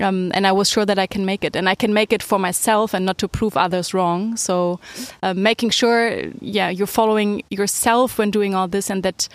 [0.00, 2.22] um, and I was sure that I can make it, and I can make it
[2.22, 4.36] for myself and not to prove others wrong.
[4.36, 4.80] So,
[5.22, 9.28] uh, making sure, yeah, you're following yourself when doing all this, and that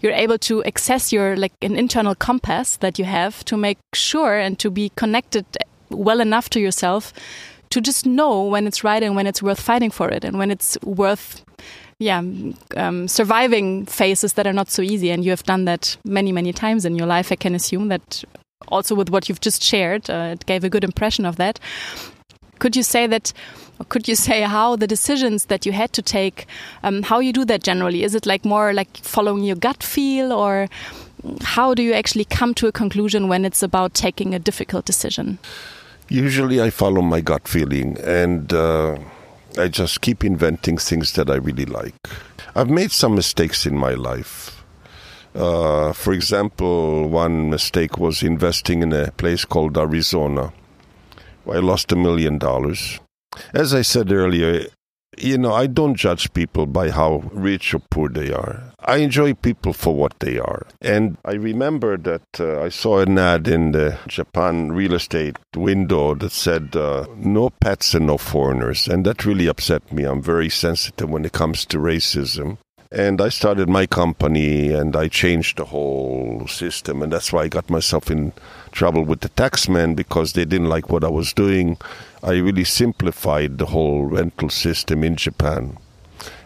[0.00, 4.38] you're able to access your like an internal compass that you have to make sure
[4.38, 5.44] and to be connected
[5.90, 7.12] well enough to yourself
[7.70, 10.50] to just know when it's right and when it's worth fighting for it, and when
[10.50, 11.42] it's worth
[11.98, 12.22] yeah,
[12.76, 15.10] um, surviving phases that are not so easy.
[15.10, 17.32] And you have done that many, many times in your life.
[17.32, 18.22] I can assume that
[18.68, 21.60] also with what you've just shared, uh, it gave a good impression of that.
[22.58, 23.32] Could you say that?
[23.90, 26.46] Could you say how the decisions that you had to take,
[26.82, 28.02] um, how you do that generally?
[28.02, 30.68] Is it like more like following your gut feel, or
[31.42, 35.38] how do you actually come to a conclusion when it's about taking a difficult decision?
[36.08, 38.96] Usually, I follow my gut feeling, and uh,
[39.58, 41.94] I just keep inventing things that I really like.
[42.54, 44.55] I've made some mistakes in my life
[45.36, 50.52] uh, for example, one mistake was investing in a place called Arizona.
[51.46, 52.98] I lost a million dollars.
[53.52, 54.66] As I said earlier,
[55.18, 58.72] you know, I don't judge people by how rich or poor they are.
[58.80, 60.66] I enjoy people for what they are.
[60.80, 66.14] And I remember that uh, I saw an ad in the Japan real estate window
[66.16, 68.88] that said, uh, no pets and no foreigners.
[68.88, 70.04] And that really upset me.
[70.04, 72.58] I'm very sensitive when it comes to racism.
[72.92, 77.02] And I started my company and I changed the whole system.
[77.02, 78.32] And that's why I got myself in
[78.72, 81.78] trouble with the taxmen because they didn't like what I was doing.
[82.22, 85.78] I really simplified the whole rental system in Japan.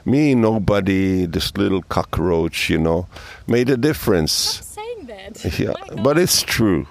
[0.07, 3.07] Me, nobody, this little cockroach, you know,
[3.47, 4.33] made a difference.
[4.33, 5.45] saying that.
[5.59, 6.87] Yeah, but it's true.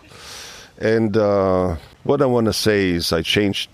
[0.77, 3.69] And uh, what I want to say is I changed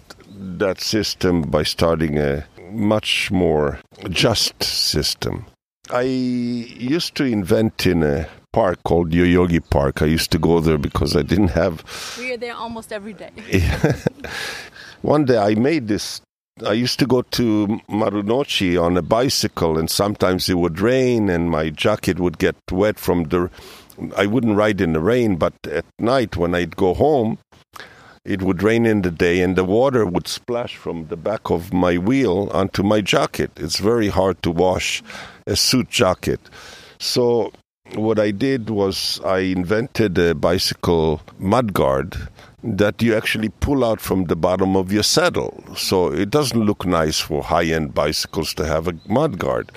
[0.57, 5.45] that system by starting a much more just system
[5.91, 10.01] I used to invent in a park called Yoyogi Park.
[10.01, 11.83] I used to go there because I didn't have.
[12.17, 13.31] We are there almost every day.
[15.01, 16.21] One day I made this.
[16.65, 21.51] I used to go to Marunouchi on a bicycle, and sometimes it would rain, and
[21.51, 23.51] my jacket would get wet from the.
[24.15, 27.37] I wouldn't ride in the rain, but at night when I'd go home,
[28.25, 31.71] it would rain in the day, and the water would splash from the back of
[31.71, 33.51] my wheel onto my jacket.
[33.55, 35.03] It's very hard to wash
[35.45, 36.39] a suit jacket.
[36.97, 37.51] So
[37.93, 42.29] what I did was I invented a bicycle mudguard
[42.63, 45.63] that you actually pull out from the bottom of your saddle.
[45.77, 49.69] So it doesn't look nice for high end bicycles to have a mudguard.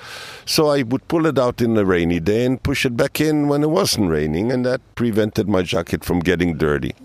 [0.45, 3.47] So I would pull it out in a rainy day and push it back in
[3.47, 6.95] when it wasn't raining, and that prevented my jacket from getting dirty.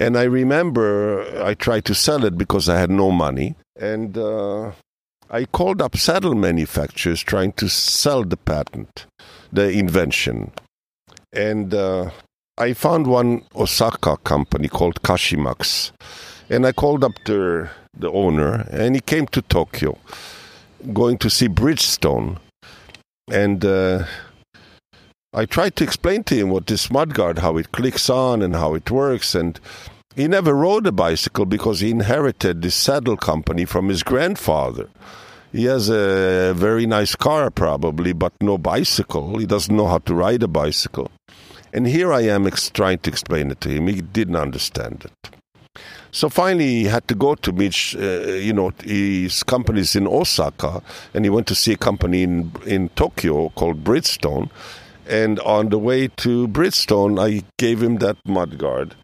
[0.00, 3.54] And I remember I tried to sell it because I had no money.
[3.78, 4.72] And uh,
[5.30, 9.04] I called up saddle manufacturers trying to sell the patent,
[9.52, 10.52] the invention.
[11.34, 12.10] And uh,
[12.56, 15.92] I found one Osaka company called Kashimax.
[16.48, 19.98] And I called up the, the owner, and he came to Tokyo,
[20.94, 22.38] going to see Bridgestone.
[23.30, 24.06] And uh,
[25.32, 28.74] I tried to explain to him what this mudguard, how it clicks on and how
[28.74, 29.32] it works.
[29.36, 29.60] And
[30.16, 34.88] he never rode a bicycle because he inherited this saddle company from his grandfather.
[35.52, 39.38] He has a very nice car, probably, but no bicycle.
[39.38, 41.12] He doesn't know how to ride a bicycle.
[41.72, 43.86] And here I am ex- trying to explain it to him.
[43.86, 45.30] He didn't understand it.
[46.10, 50.82] So finally, he had to go to meet, uh, you know, his companies in Osaka,
[51.14, 54.50] and he went to see a company in in Tokyo called Bridgestone.
[55.10, 58.94] And on the way to Bridgestone, I gave him that mudguard,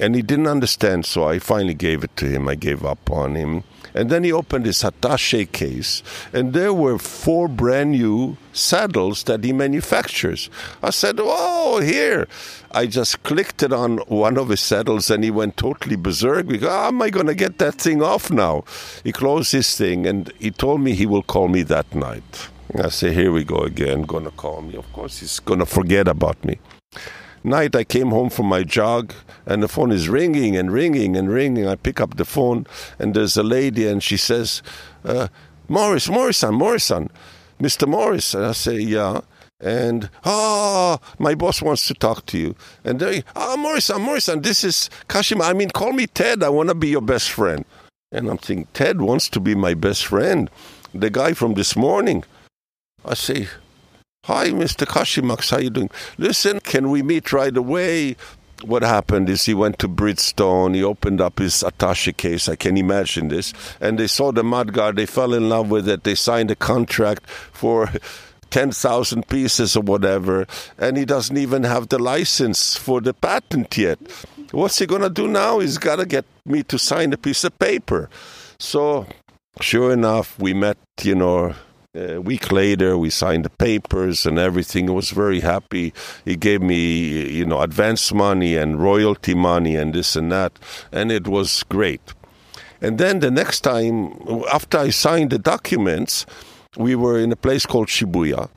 [0.00, 1.04] and he didn't understand.
[1.04, 2.48] So I finally gave it to him.
[2.48, 3.64] I gave up on him.
[3.92, 9.42] And then he opened his attache case, and there were four brand new saddles that
[9.44, 10.48] he manufactures.
[10.82, 12.26] I said, Oh, here.
[12.70, 16.46] I just clicked it on one of his saddles, and he went totally berserk.
[16.46, 18.64] Because, How am I going to get that thing off now?
[19.04, 22.48] He closed his thing, and he told me he will call me that night.
[22.76, 24.76] I say, Here we go again, to call me.
[24.76, 26.58] Of course, he's to forget about me
[27.44, 29.12] night I came home from my jog
[29.46, 31.66] and the phone is ringing and ringing and ringing.
[31.66, 32.66] I pick up the phone
[32.98, 34.62] and there's a lady and she says,
[35.04, 35.28] uh,
[35.68, 37.10] Morris, Morris-san, Morris-san,
[37.60, 37.88] Mr.
[37.88, 38.34] Morris.
[38.34, 39.20] And I say, yeah.
[39.60, 42.56] And, oh, my boss wants to talk to you.
[42.82, 45.42] And they, oh, Morris-san, Morris-san, this is Kashima.
[45.42, 46.42] I mean, call me Ted.
[46.42, 47.64] I want to be your best friend.
[48.10, 50.50] And I'm thinking, Ted wants to be my best friend.
[50.94, 52.24] The guy from this morning.
[53.04, 53.48] I say,
[54.26, 54.86] Hi, Mr.
[54.86, 55.90] Kashimax, how you doing?
[56.18, 58.16] Listen, can we meet right away?
[58.62, 62.76] What happened is he went to Bridgestone, he opened up his attache case, I can
[62.76, 66.50] imagine this, and they saw the mudguard, they fell in love with it, they signed
[66.50, 67.90] a contract for
[68.50, 73.98] 10,000 pieces or whatever, and he doesn't even have the license for the patent yet.
[74.50, 75.60] What's he to do now?
[75.60, 78.10] He's got to get me to sign a piece of paper.
[78.58, 79.06] So,
[79.62, 81.54] sure enough, we met, you know,
[81.92, 84.88] Uh, a week later, we signed the papers and everything.
[84.88, 85.92] I was very happy.
[86.24, 90.52] He gave me, you know, advance money and royalty money and this and that,
[90.92, 92.14] and it was great.
[92.80, 94.14] And then the next time,
[94.52, 96.26] after I signed the documents,
[96.76, 98.48] we were in a place called Shibuya,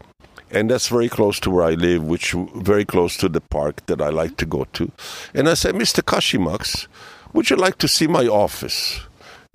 [0.51, 3.99] and that's very close to where I live, which very close to the park that
[3.99, 4.91] I like to go to.
[5.33, 6.03] And I said, Mr.
[6.03, 6.85] Kashimax,
[7.33, 9.01] would you like to see my office?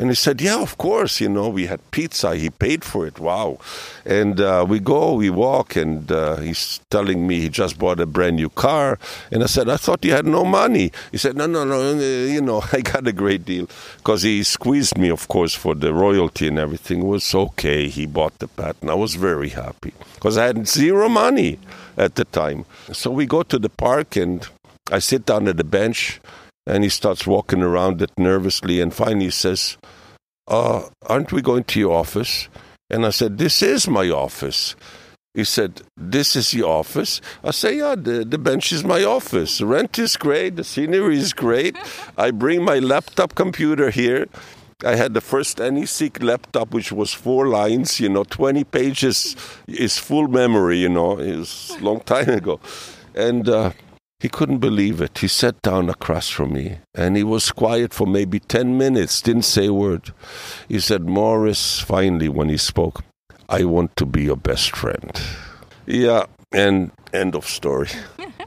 [0.01, 1.21] And he said, Yeah, of course.
[1.21, 2.37] You know, we had pizza.
[2.37, 3.19] He paid for it.
[3.19, 3.59] Wow.
[4.05, 8.07] And uh, we go, we walk, and uh, he's telling me he just bought a
[8.07, 8.99] brand new car.
[9.33, 10.93] And I said, I thought you had no money.
[11.11, 11.81] He said, No, no, no.
[11.81, 13.69] Uh, you know, I got a great deal.
[13.97, 17.01] Because he squeezed me, of course, for the royalty and everything.
[17.01, 17.89] It was okay.
[17.89, 18.93] He bought the patent.
[18.93, 21.59] I was very happy because I had zero money
[21.97, 22.67] at the time.
[22.93, 24.47] So we go to the park, and
[24.93, 26.21] I sit down at the bench
[26.69, 29.79] and he starts walking around it nervously and finally he says,
[30.47, 32.49] uh, Aren't we going to your office?
[32.91, 34.77] And I said, This is my office.
[35.35, 37.21] He said, This is your office?
[37.43, 39.59] I say, Yeah, the, the bench is my office.
[39.59, 40.57] The rent is great.
[40.57, 41.77] The scenery is great.
[42.19, 44.27] I bring my laptop computer here.
[44.85, 49.35] I had the first NEC laptop, which was four lines, you know, 20 pages
[49.67, 52.61] is full memory, you know, it was a long time ago.
[53.13, 53.73] And uh,
[54.21, 55.19] he couldn't believe it.
[55.19, 59.43] He sat down across from me and he was quiet for maybe 10 minutes, didn't
[59.43, 60.13] say a word.
[60.69, 63.05] He said, Morris, finally, when he spoke,
[63.49, 65.11] I want to be your best friend.
[65.87, 67.89] Yeah, and end of story.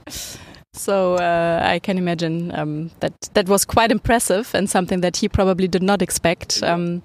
[0.74, 5.30] so uh, I can imagine um, that that was quite impressive and something that he
[5.30, 6.62] probably did not expect.
[6.62, 7.02] Um,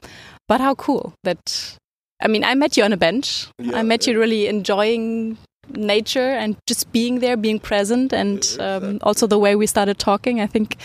[0.49, 1.79] but how cool that
[2.21, 3.49] I mean, I met you on a bench.
[3.59, 5.39] Yeah, I met you really enjoying
[5.71, 10.41] nature and just being there, being present, and um, also the way we started talking.
[10.41, 10.77] I think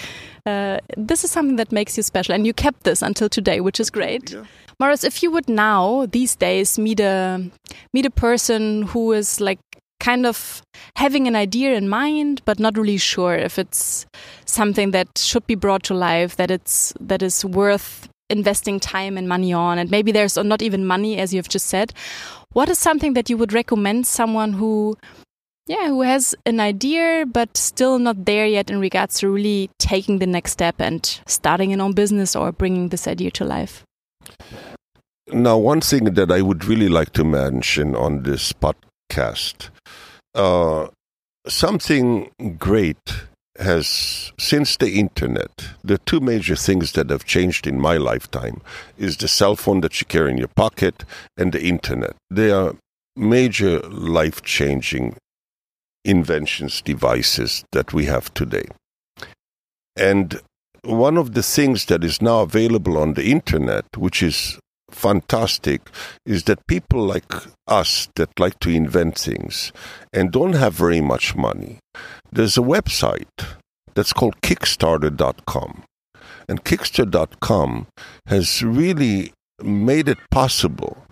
[0.45, 3.79] uh, this is something that makes you special, and you kept this until today, which
[3.79, 4.31] is great.
[4.31, 4.45] Yeah.
[4.79, 7.39] Morris, if you would now these days meet a
[7.93, 9.59] meet a person who is like
[9.99, 10.63] kind of
[10.95, 14.07] having an idea in mind but not really sure if it's
[14.45, 19.27] something that should be brought to life that it's that is worth investing time and
[19.27, 21.93] money on and maybe there's not even money as you've just said.
[22.53, 24.97] What is something that you would recommend someone who
[25.67, 30.19] yeah who has an idea but still not there yet in regards to really taking
[30.19, 33.83] the next step and starting an own business or bringing this idea to life?
[35.31, 39.69] Now one thing that i would really like to mention on this podcast
[40.35, 40.87] uh,
[41.47, 42.97] something great
[43.61, 45.51] has since the internet
[45.83, 48.61] the two major things that have changed in my lifetime
[48.97, 51.03] is the cell phone that you carry in your pocket
[51.37, 52.15] and the internet.
[52.29, 52.75] They are
[53.15, 55.17] major life changing
[56.03, 58.65] inventions devices that we have today.
[59.95, 60.41] And
[60.83, 64.59] one of the things that is now available on the internet which is
[64.93, 65.89] fantastic
[66.25, 67.33] is that people like
[67.67, 69.71] us that like to invent things
[70.13, 71.79] and don't have very much money,
[72.31, 73.57] there's a website
[73.93, 75.83] that's called Kickstarter.com.
[76.47, 77.87] And Kickstarter.com
[78.27, 79.33] has really
[79.63, 81.05] made it possible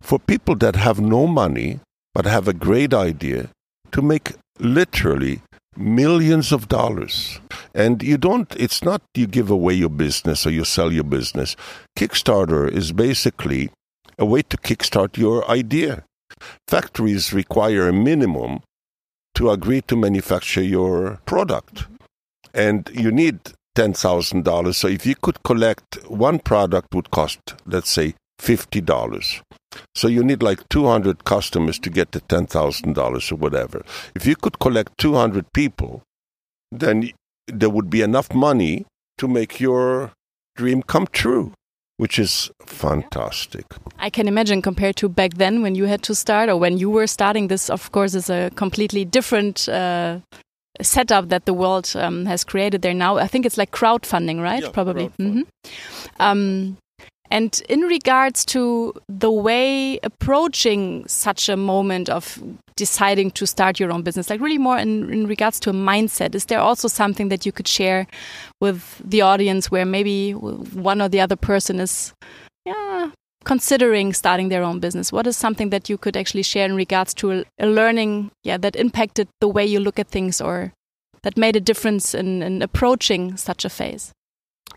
[0.00, 1.80] for people that have no money
[2.14, 3.48] but have a great idea
[3.92, 5.40] to make literally
[5.76, 7.40] millions of dollars.
[7.74, 11.56] And you don't, it's not you give away your business or you sell your business.
[11.96, 13.70] Kickstarter is basically
[14.18, 16.04] a way to kickstart your idea.
[16.68, 18.60] Factories require a minimum
[19.34, 21.86] to agree to manufacture your product.
[22.54, 23.40] And you need
[23.76, 24.74] $10,000.
[24.74, 29.42] So if you could collect one product would cost, let's say, $50.
[29.94, 33.84] So you need like 200 customers to get the $10,000 or whatever.
[34.14, 36.02] If you could collect 200 people,
[36.70, 37.10] then
[37.46, 38.86] there would be enough money
[39.18, 40.12] to make your
[40.56, 41.52] dream come true,
[41.96, 43.66] which is fantastic.
[43.98, 46.90] I can imagine compared to back then when you had to start or when you
[46.90, 49.68] were starting, this, of course, is a completely different.
[49.68, 50.20] Uh,
[50.80, 53.18] setup that the world um, has created there now.
[53.18, 54.62] I think it's like crowdfunding, right?
[54.62, 55.08] Yeah, Probably.
[55.08, 55.34] Crowdfunding.
[55.34, 56.32] Mm -hmm.
[56.32, 56.76] um,
[57.32, 62.38] and in regards to the way approaching such a moment of
[62.76, 66.34] deciding to start your own business, like really more in, in regards to a mindset,
[66.34, 68.06] is there also something that you could share
[68.60, 72.12] with the audience where maybe one or the other person is,
[72.66, 73.10] yeah,
[73.46, 75.10] considering starting their own business?
[75.10, 78.76] What is something that you could actually share in regards to a, learning, yeah, that
[78.76, 80.74] impacted the way you look at things or
[81.22, 84.12] that made a difference in, in approaching such a phase?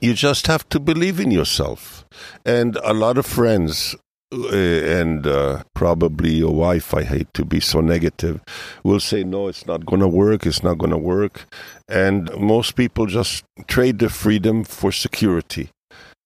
[0.02, 2.06] You just have to believe in yourself.
[2.46, 3.96] And a lot of friends
[4.34, 8.42] uh, and uh, probably your wife, I hate to be so negative,
[8.84, 11.46] will say, no, it's not going to work, it's not going to work.
[11.88, 15.70] And most people just trade the freedom for security.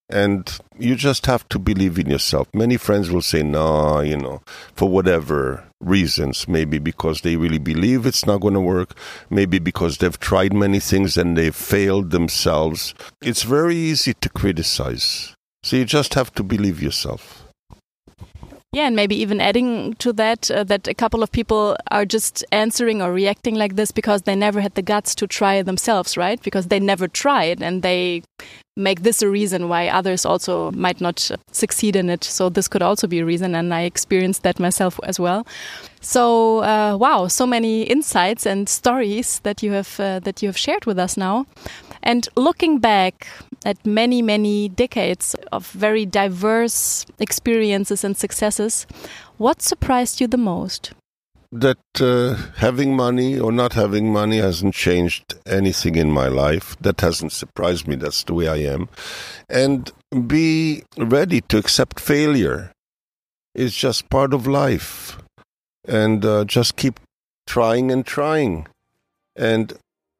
[0.10, 2.48] And you just have to believe in yourself.
[2.54, 4.42] Many friends will say, no, you know,
[4.74, 6.48] for whatever reasons.
[6.48, 8.96] Maybe because they really believe it's not going to work.
[9.30, 12.96] Maybe because they've tried many things and they've failed themselves.
[13.22, 15.36] It's very easy to criticize.
[15.62, 17.46] So you just have to believe yourself.
[18.72, 22.46] Yeah, and maybe even adding to that, uh, that a couple of people are just
[22.52, 26.40] answering or reacting like this because they never had the guts to try themselves, right?
[26.44, 28.22] Because they never tried and they
[28.80, 32.24] make this a reason why others also might not succeed in it.
[32.24, 35.46] So this could also be a reason, and I experienced that myself as well.
[36.02, 40.58] So uh, wow, so many insights and stories that you have uh, that you have
[40.58, 41.46] shared with us now.
[42.02, 43.28] And looking back
[43.66, 48.88] at many many decades of very diverse experiences and successes,
[49.38, 50.94] what surprised you the most?
[51.52, 56.78] That uh, having money or not having money hasn't changed anything in my life.
[56.80, 57.96] That hasn't surprised me.
[57.96, 58.88] That's the way I am.
[59.50, 59.92] And
[60.28, 62.72] be ready to accept failure.
[63.56, 65.18] It's just part of life.
[65.88, 67.00] And uh, just keep
[67.48, 68.68] trying and trying.
[69.36, 69.74] And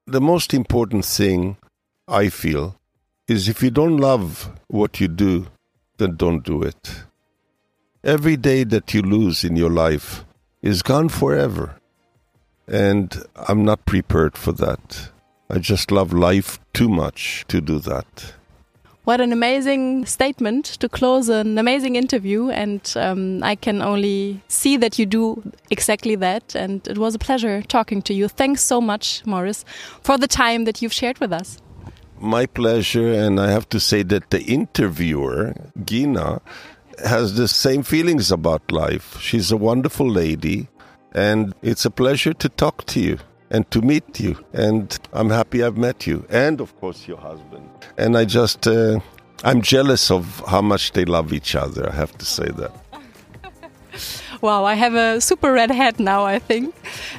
[0.08, 1.58] the most important thing
[2.08, 2.76] I feel
[3.28, 5.48] is if you don't love what you do,
[5.98, 7.04] then don't do it.
[8.04, 10.26] Every day that you lose in your life,
[10.62, 11.76] is gone forever.
[12.68, 15.10] And I'm not prepared for that.
[15.50, 18.34] I just love life too much to do that.
[19.06, 22.50] What an amazing statement to close an amazing interview.
[22.52, 26.56] And um, I can only see that you do exactly that.
[26.56, 28.28] And it was a pleasure talking to you.
[28.28, 29.66] Thanks so much, Morris,
[30.04, 31.58] for the time that you've shared with us.
[32.20, 33.12] My pleasure.
[33.12, 36.42] And I have to say that the interviewer, Gina,
[37.06, 39.20] has the same feelings about life.
[39.20, 40.68] She's a wonderful lady,
[41.14, 43.18] And it's a pleasure to talk to you
[43.50, 44.38] and to meet you.
[44.54, 46.26] And I'm happy I've met you.
[46.30, 47.68] And of course, your husband.
[47.98, 49.00] And I just, uh,
[49.44, 51.90] I'm jealous of how much they love each other.
[51.90, 52.72] I have to say that.
[54.42, 56.26] Wow, I have a super red head now.
[56.26, 56.76] I think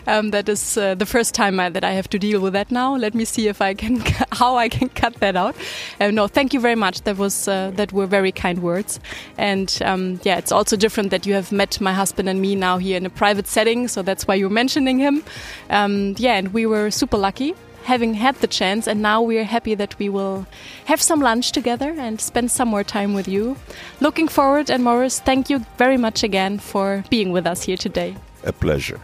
[0.07, 2.71] um, that is uh, the first time I, that I have to deal with that
[2.71, 2.97] now.
[2.97, 4.01] Let me see if I can
[4.33, 5.57] how I can cut that out.
[6.01, 7.03] Uh, no, thank you very much.
[7.03, 9.01] That was uh, that were very kind words.
[9.39, 12.79] And um, yeah, it's also different that you have met my husband and me now
[12.79, 13.89] here in a private setting.
[13.89, 15.23] So that's why you're mentioning him.
[15.69, 17.55] Um, yeah, and we were super lucky
[17.91, 20.47] having had the chance, and now we're happy that we will
[20.85, 23.57] have some lunch together and spend some more time with you.
[24.01, 28.15] Looking forward, and Morris, thank you very much again for being with us here today.
[28.45, 29.01] A pleasure.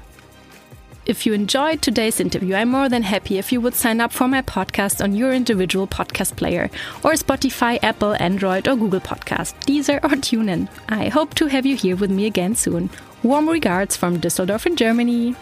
[1.05, 4.29] If you enjoyed today's interview, I'm more than happy if you would sign up for
[4.29, 6.71] my podcast on your individual podcast player
[7.03, 10.69] or Spotify, Apple, Android, or Google Podcast, Deezer, or TuneIn.
[10.89, 12.91] I hope to have you here with me again soon.
[13.23, 15.35] Warm regards from Düsseldorf in Germany.